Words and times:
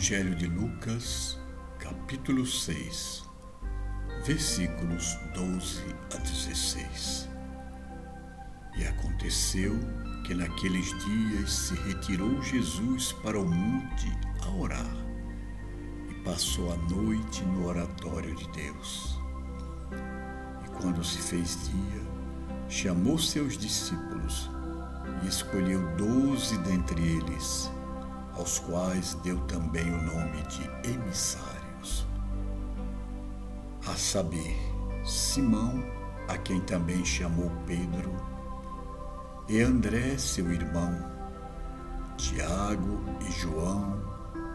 Evangelho 0.00 0.34
de 0.34 0.46
Lucas, 0.46 1.38
capítulo 1.78 2.46
6, 2.46 3.22
versículos 4.24 5.14
12 5.34 5.82
a 6.14 6.16
16. 6.16 7.28
E 8.78 8.86
aconteceu 8.86 9.78
que 10.26 10.32
naqueles 10.32 10.86
dias 11.04 11.52
se 11.52 11.74
retirou 11.82 12.42
Jesus 12.42 13.12
para 13.22 13.38
o 13.38 13.44
monte 13.44 14.10
a 14.42 14.48
orar 14.52 14.96
e 16.08 16.14
passou 16.24 16.72
a 16.72 16.76
noite 16.76 17.44
no 17.44 17.66
oratório 17.66 18.34
de 18.34 18.48
Deus. 18.52 19.20
E 20.64 20.70
quando 20.80 21.04
se 21.04 21.18
fez 21.18 21.68
dia, 21.68 22.02
chamou 22.70 23.18
seus 23.18 23.58
discípulos 23.58 24.50
e 25.22 25.28
escolheu 25.28 25.94
doze 25.98 26.56
dentre 26.56 27.02
eles 27.02 27.70
aos 28.36 28.58
quais 28.58 29.14
deu 29.22 29.38
também 29.46 29.90
o 29.92 30.02
nome 30.02 30.42
de 30.42 30.62
emissários. 30.88 32.06
A 33.86 33.94
saber, 33.96 34.56
Simão, 35.04 35.82
a 36.28 36.36
quem 36.38 36.60
também 36.60 37.04
chamou 37.04 37.50
Pedro, 37.66 38.14
e 39.48 39.60
André, 39.60 40.16
seu 40.16 40.52
irmão, 40.52 40.94
Tiago 42.16 43.00
e 43.26 43.32
João, 43.32 43.98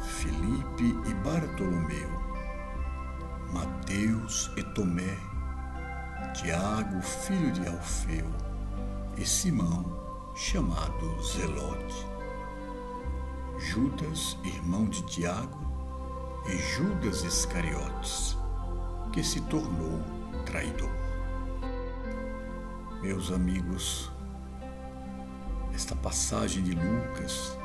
Felipe 0.00 0.94
e 1.08 1.14
Bartolomeu, 1.24 2.10
Mateus 3.52 4.50
e 4.56 4.62
Tomé, 4.62 5.16
Tiago, 6.34 7.00
filho 7.00 7.52
de 7.52 7.66
Alfeu, 7.66 8.26
e 9.16 9.24
Simão, 9.24 9.84
chamado 10.34 11.22
Zelote. 11.22 12.11
Judas, 13.64 14.36
irmão 14.42 14.86
de 14.86 15.02
Tiago, 15.06 15.58
e 16.48 16.58
Judas 16.58 17.22
Iscariotes, 17.22 18.36
que 19.12 19.22
se 19.22 19.40
tornou 19.42 20.02
traidor. 20.44 20.90
Meus 23.00 23.30
amigos, 23.30 24.10
esta 25.72 25.94
passagem 25.94 26.62
de 26.64 26.72
Lucas, 26.72 27.56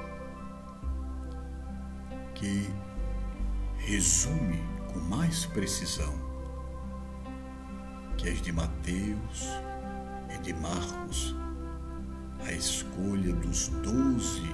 que 2.35 2.69
resume 3.79 4.63
com 4.93 4.99
mais 4.99 5.45
precisão 5.47 6.13
que 8.17 8.29
as 8.29 8.41
de 8.41 8.51
Mateus 8.51 9.47
e 10.33 10.37
de 10.41 10.53
Marcos, 10.53 11.35
a 12.45 12.51
escolha 12.51 13.33
dos 13.33 13.69
doze 13.69 14.46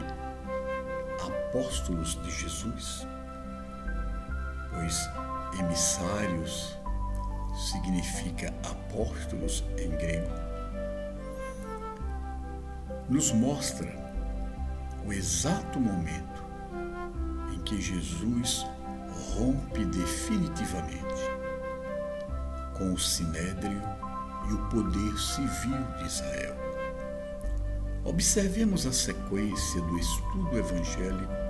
apóstolos 1.54 2.20
de 2.24 2.32
Jesus, 2.32 3.08
pois 4.72 5.08
emissários 5.60 6.76
significa 7.72 8.52
apóstolos 8.64 9.64
em 9.78 9.92
grego, 9.92 10.32
nos 13.08 13.32
mostra 13.34 13.88
o 15.06 15.14
exato 15.14 15.80
momento 15.80 16.44
em 17.54 17.60
que 17.60 17.80
Jesus 17.80 18.66
rompe 19.36 19.86
definitivamente 19.86 21.04
com 22.76 22.94
o 22.94 22.98
sinédrio 22.98 23.80
e 24.50 24.54
o 24.54 24.70
poder 24.70 25.20
civil 25.20 25.84
de 26.00 26.06
Israel. 26.06 26.56
Observemos 28.04 28.88
a 28.88 28.92
sequência 28.92 29.82
do 29.82 30.00
estudo 30.00 30.58
evangélico 30.58 31.43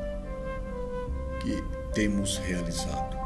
que 1.44 1.62
temos 1.94 2.38
realizado. 2.38 3.18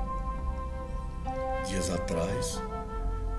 Dias 1.68 1.92
atrás, 1.92 2.60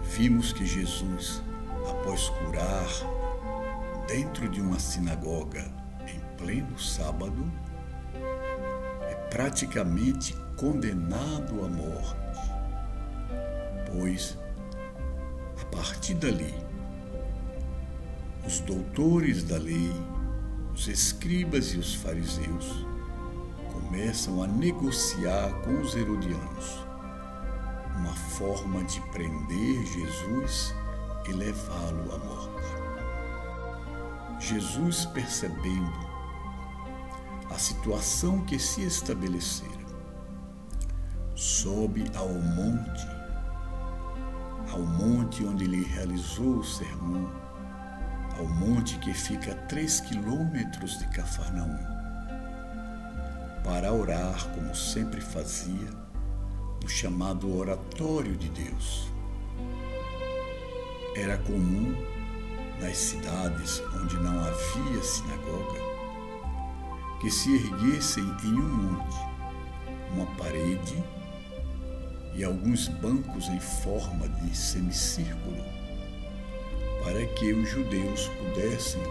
vimos 0.04 0.52
que 0.52 0.64
Jesus, 0.64 1.42
após 1.90 2.28
curar 2.28 2.86
dentro 4.06 4.48
de 4.48 4.60
uma 4.60 4.78
sinagoga 4.78 5.68
em 6.06 6.20
pleno 6.36 6.78
sábado, 6.78 7.50
é 9.10 9.14
praticamente 9.30 10.36
condenado 10.56 11.64
à 11.64 11.68
morte, 11.68 12.40
pois, 13.90 14.38
a 15.60 15.64
partir 15.74 16.14
dali, 16.14 16.54
os 18.46 18.60
doutores 18.60 19.42
da 19.42 19.58
lei, 19.58 19.92
os 20.72 20.86
escribas 20.86 21.74
e 21.74 21.78
os 21.78 21.94
fariseus 21.96 22.87
começam 23.88 24.42
a 24.42 24.46
negociar 24.46 25.50
com 25.64 25.80
os 25.80 25.96
herodianos 25.96 26.86
uma 27.96 28.12
forma 28.12 28.84
de 28.84 29.00
prender 29.12 29.84
Jesus 29.86 30.74
e 31.26 31.32
levá-lo 31.32 32.14
à 32.14 32.18
morte. 32.18 32.68
Jesus, 34.38 35.06
percebendo 35.06 36.06
a 37.50 37.58
situação 37.58 38.44
que 38.44 38.58
se 38.58 38.82
estabelecera, 38.82 39.72
sobe 41.34 42.04
ao 42.14 42.28
monte, 42.28 43.08
ao 44.70 44.82
monte 44.82 45.44
onde 45.44 45.64
ele 45.64 45.82
realizou 45.82 46.58
o 46.58 46.64
sermão, 46.64 47.32
ao 48.38 48.46
monte 48.46 48.98
que 48.98 49.14
fica 49.14 49.52
a 49.52 49.66
três 49.66 49.98
quilômetros 50.00 50.98
de 50.98 51.08
Cafarnaum 51.08 51.97
para 53.68 53.92
orar, 53.92 54.48
como 54.54 54.74
sempre 54.74 55.20
fazia, 55.20 55.90
no 56.82 56.88
chamado 56.88 57.54
Oratório 57.54 58.34
de 58.34 58.48
Deus. 58.48 59.12
Era 61.14 61.36
comum 61.36 61.94
nas 62.80 62.96
cidades 62.96 63.82
onde 63.94 64.16
não 64.16 64.40
havia 64.40 65.02
sinagoga 65.02 65.80
que 67.20 67.30
se 67.30 67.56
erguessem 67.56 68.24
em 68.44 68.52
um 68.54 68.68
monte 68.68 69.16
uma 70.12 70.24
parede 70.36 71.04
e 72.34 72.42
alguns 72.42 72.88
bancos 72.88 73.48
em 73.48 73.60
forma 73.60 74.28
de 74.28 74.56
semicírculo 74.56 75.62
para 77.04 77.26
que 77.34 77.52
os 77.52 77.68
judeus 77.68 78.28
pudessem 78.28 79.02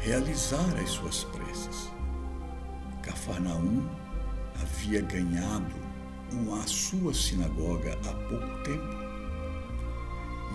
realizar 0.00 0.76
as 0.82 0.90
suas 0.90 1.24
preces. 1.24 1.99
Cafarnaum 3.30 3.88
havia 4.60 5.02
ganhado 5.02 5.72
uma 6.32 6.66
sua 6.66 7.14
sinagoga 7.14 7.96
há 8.04 8.12
pouco 8.28 8.62
tempo 8.64 9.00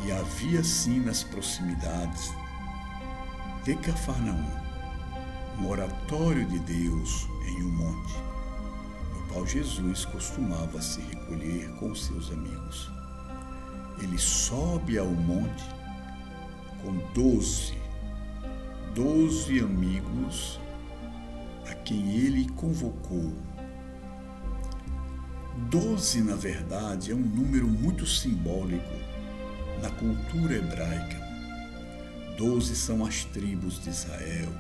e 0.04 0.12
havia 0.12 0.62
sim 0.62 1.00
nas 1.00 1.24
proximidades 1.24 2.34
de 3.64 3.76
Cafarnaum 3.76 4.66
um 5.58 5.70
oratório 5.70 6.46
de 6.48 6.60
Deus 6.60 7.30
em 7.48 7.64
um 7.64 7.72
monte, 7.72 8.14
no 9.14 9.28
qual 9.30 9.48
Jesus 9.48 10.04
costumava 10.04 10.82
se 10.82 11.00
recolher 11.00 11.70
com 11.80 11.96
seus 11.96 12.30
amigos. 12.30 12.92
Ele 14.02 14.18
sobe 14.18 14.98
ao 14.98 15.08
monte 15.08 15.64
com 16.84 16.98
doze, 17.14 17.78
doze 18.94 19.62
amigos 19.62 20.60
quem 21.86 22.10
ele 22.16 22.50
convocou. 22.50 23.32
Doze, 25.70 26.22
na 26.22 26.36
verdade, 26.36 27.12
é 27.12 27.16
um 27.16 27.20
número 27.20 27.68
muito 27.68 28.06
simbólico 28.06 28.92
na 29.82 29.90
cultura 29.92 30.56
hebraica. 30.56 31.24
Doze 32.38 32.76
são 32.76 33.06
as 33.06 33.24
tribos 33.26 33.82
de 33.82 33.92
Israel. 33.92 34.52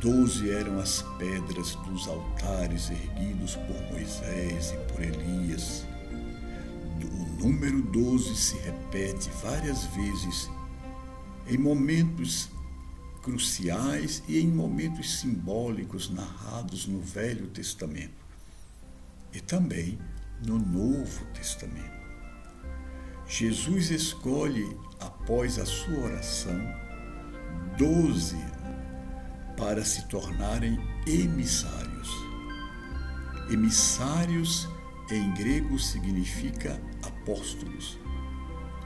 Doze 0.00 0.48
eram 0.50 0.78
as 0.78 1.02
pedras 1.18 1.74
dos 1.74 2.06
altares 2.06 2.88
erguidos 2.88 3.56
por 3.56 3.92
Moisés 3.92 4.72
e 4.72 4.92
por 4.92 5.02
Elias. 5.02 5.84
O 7.02 7.44
número 7.44 7.82
doze 7.82 8.34
se 8.36 8.56
repete 8.58 9.28
várias 9.42 9.84
vezes 9.86 10.48
em 11.48 11.58
momentos 11.58 12.48
cruciais 13.28 14.22
e 14.26 14.40
em 14.40 14.48
momentos 14.48 15.20
simbólicos 15.20 16.08
narrados 16.08 16.86
no 16.86 16.98
Velho 16.98 17.46
Testamento 17.48 18.24
e 19.34 19.38
também 19.38 19.98
no 20.46 20.58
Novo 20.58 21.26
Testamento. 21.34 21.98
Jesus 23.26 23.90
escolhe, 23.90 24.64
após 24.98 25.58
a 25.58 25.66
sua 25.66 25.98
oração, 26.04 26.58
doze 27.76 28.38
para 29.58 29.84
se 29.84 30.08
tornarem 30.08 30.78
emissários. 31.06 32.08
Emissários 33.50 34.66
em 35.10 35.34
grego 35.34 35.78
significa 35.78 36.80
apóstolos. 37.02 37.98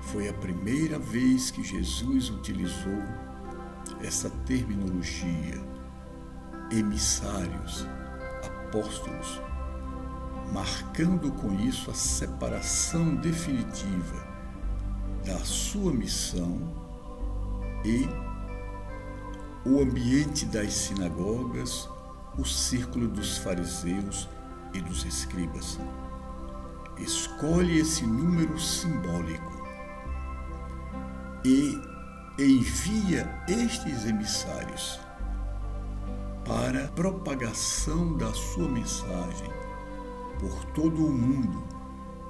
Foi 0.03 0.29
a 0.29 0.35
primeira 0.35 0.99
vez 0.99 1.53
que 1.53 1.63
Jesus 1.63 2.29
utilizou 2.29 3.32
essa 4.03 4.29
terminologia, 4.47 5.63
emissários, 6.71 7.87
apóstolos, 8.45 9.41
marcando 10.53 11.31
com 11.33 11.53
isso 11.61 11.91
a 11.91 11.95
separação 11.95 13.15
definitiva 13.17 14.27
da 15.25 15.39
sua 15.39 15.93
missão 15.93 16.61
e 17.85 18.09
o 19.65 19.81
ambiente 19.81 20.45
das 20.47 20.73
sinagogas, 20.73 21.89
o 22.37 22.45
círculo 22.45 23.09
dos 23.09 23.39
fariseus 23.39 24.29
e 24.75 24.81
dos 24.81 25.05
escribas. 25.05 25.79
Escolhe 26.99 27.79
esse 27.79 28.05
número 28.07 28.59
simbólico 28.59 29.63
e 31.45 31.92
envia 32.39 33.29
estes 33.47 34.07
emissários 34.07 34.99
para 36.47 36.89
propagação 36.89 38.17
da 38.17 38.33
sua 38.33 38.69
mensagem 38.69 39.51
por 40.41 40.65
todo 40.73 41.07
o 41.07 41.13
mundo, 41.13 41.63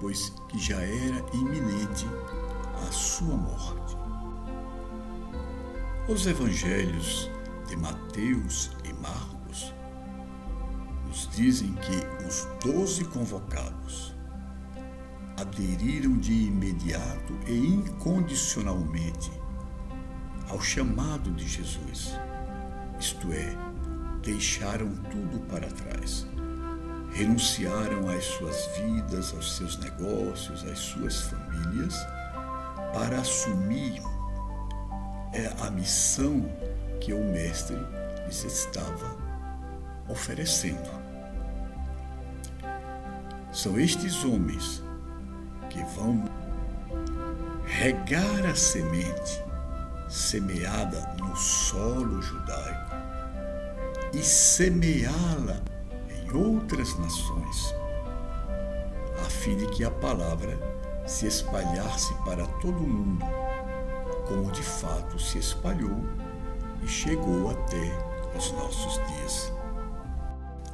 pois 0.01 0.31
que 0.49 0.59
já 0.59 0.81
era 0.81 1.25
iminente 1.33 2.07
a 2.89 2.91
sua 2.91 3.37
morte. 3.37 3.97
Os 6.09 6.27
evangelhos 6.27 7.31
de 7.69 7.77
Mateus 7.77 8.73
e 8.85 8.93
Marcos 8.95 9.73
nos 11.07 11.29
dizem 11.31 11.75
que 11.75 12.27
os 12.27 12.49
doze 12.65 13.05
convocados 13.05 14.17
aderiram 15.41 16.19
de 16.19 16.33
imediato 16.33 17.33
e 17.47 17.57
incondicionalmente 17.57 19.42
ao 20.53 20.61
chamado 20.61 21.31
de 21.31 21.49
Jesus, 21.49 22.15
isto 23.01 23.33
é, 23.33 23.57
deixaram 24.23 24.95
tudo 25.11 25.41
para 25.49 25.67
trás. 25.67 26.27
Renunciaram 27.11 28.07
às 28.11 28.25
suas 28.25 28.67
vidas, 28.77 29.33
aos 29.33 29.57
seus 29.57 29.79
negócios, 29.79 30.63
às 30.65 30.79
suas 30.79 31.23
famílias, 31.23 31.97
para 32.93 33.19
assumir 33.21 34.03
é, 35.33 35.51
a 35.67 35.71
missão 35.71 36.47
que 37.01 37.15
o 37.15 37.25
Mestre 37.33 37.79
lhes 38.27 38.45
estava 38.45 39.17
oferecendo. 40.07 40.91
São 43.51 43.81
estes 43.81 44.23
homens 44.23 44.83
que 45.71 45.83
vão 45.97 46.25
regar 47.65 48.47
a 48.47 48.55
semente 48.55 49.52
semeada 50.13 51.17
no 51.19 51.35
solo 51.35 52.21
judaico 52.21 52.93
e 54.13 54.23
semeá-la 54.23 55.59
em 56.11 56.31
outras 56.37 56.99
nações, 56.99 57.75
a 59.25 59.31
fim 59.31 59.57
de 59.57 59.67
que 59.69 59.83
a 59.83 59.91
palavra 59.91 60.59
se 61.07 61.27
espalhasse 61.27 62.13
para 62.27 62.47
todo 62.61 62.77
o 62.77 62.87
mundo, 62.87 63.25
como 64.29 64.53
de 64.53 64.63
fato 64.63 65.19
se 65.19 65.39
espalhou 65.39 66.05
e 66.83 66.87
chegou 66.87 67.51
até 67.51 68.37
os 68.37 68.53
nossos 68.53 68.95
dias. 69.15 69.51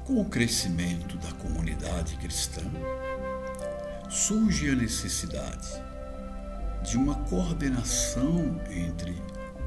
Com 0.04 0.20
o 0.20 0.28
crescimento 0.28 1.16
da 1.18 1.30
comunidade 1.34 2.16
cristã, 2.16 2.62
surge 4.08 4.68
a 4.68 4.74
necessidade 4.74 5.87
de 6.82 6.96
uma 6.96 7.14
coordenação 7.24 8.60
entre 8.70 9.16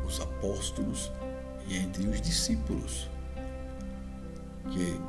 os 0.06 0.20
apóstolos 0.20 1.12
e 1.68 1.78
entre 1.78 2.08
os 2.08 2.22
discípulos, 2.22 3.10
que 4.70 5.00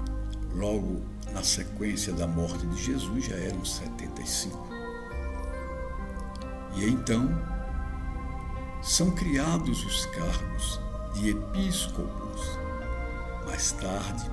logo 0.55 1.03
na 1.33 1.43
sequência 1.43 2.13
da 2.13 2.27
morte 2.27 2.67
de 2.67 2.83
Jesus 2.83 3.25
já 3.25 3.37
eram 3.37 3.65
75. 3.65 4.69
E 6.75 6.85
então 6.85 7.29
são 8.83 9.11
criados 9.11 9.85
os 9.85 10.07
cargos 10.07 10.81
de 11.15 11.31
episcopos. 11.31 12.59
Mais 13.47 13.73
tarde, 13.73 14.31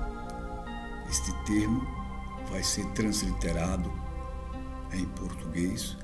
este 1.08 1.32
termo 1.44 1.86
vai 2.50 2.62
ser 2.62 2.84
transliterado 2.88 3.92
em 4.92 5.04
português 5.06 5.96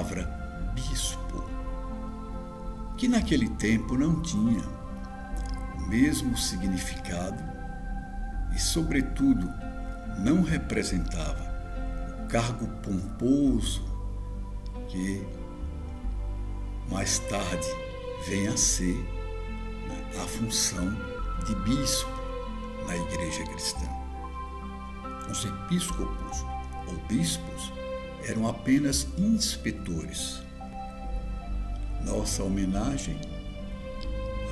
palavra 0.00 0.22
bispo, 0.74 1.44
que 2.96 3.06
naquele 3.06 3.50
tempo 3.50 3.98
não 3.98 4.22
tinha 4.22 4.64
o 5.76 5.88
mesmo 5.88 6.36
significado 6.38 7.42
e, 8.54 8.58
sobretudo, 8.58 9.46
não 10.18 10.42
representava 10.42 11.50
o 12.24 12.28
cargo 12.28 12.66
pomposo 12.82 13.84
que 14.88 15.22
mais 16.88 17.18
tarde 17.18 17.68
vem 18.26 18.48
a 18.48 18.56
ser 18.56 18.96
né, 19.86 20.22
a 20.22 20.26
função 20.26 20.90
de 21.46 21.54
bispo 21.56 22.10
na 22.86 22.96
igreja 22.96 23.44
cristã. 23.44 23.86
Os 25.30 25.44
episcopos 25.44 26.44
ou 26.88 26.96
bispos 27.06 27.79
eram 28.26 28.48
apenas 28.48 29.06
inspetores. 29.18 30.40
Nossa 32.04 32.42
homenagem 32.42 33.18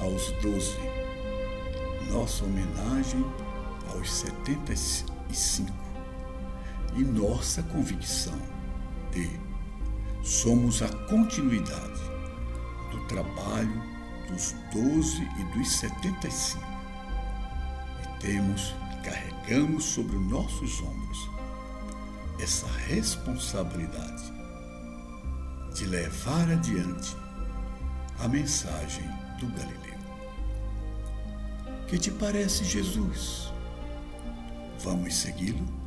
aos 0.01 0.31
doze, 0.43 0.79
nossa 2.13 2.45
homenagem 2.45 3.25
aos 3.93 4.13
setenta 4.13 4.73
e 4.73 5.35
cinco. 5.35 5.89
Nossa 6.97 7.63
convicção 7.63 8.39
de 9.13 9.31
somos 10.23 10.83
a 10.83 10.89
continuidade 11.07 12.01
do 12.91 13.07
trabalho 13.07 13.83
dos 14.29 14.55
doze 14.73 15.23
e 15.39 15.57
dos 15.57 15.71
setenta 15.71 16.27
e 16.27 16.31
cinco. 16.31 16.67
E 18.03 18.21
temos 18.21 18.75
carregamos 19.05 19.85
sobre 19.85 20.17
nossos 20.17 20.81
ombros 20.83 21.31
essa 22.39 22.67
responsabilidade 22.67 24.33
de 25.75 25.87
levar 25.87 26.51
adiante 26.51 27.17
a 28.19 28.29
mensagem 28.29 29.05
do 29.39 29.47
Galileu. 29.49 29.99
Que 31.87 31.99
te 31.99 32.11
parece 32.11 32.65
Jesus? 32.65 33.53
Vamos 34.81 35.15
segui-lo? 35.15 35.78